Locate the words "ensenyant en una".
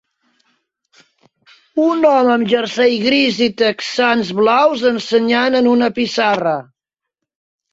4.93-5.91